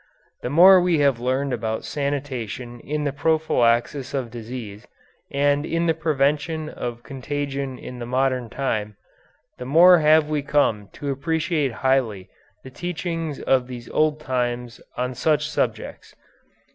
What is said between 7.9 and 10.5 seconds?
the modern time, the more have we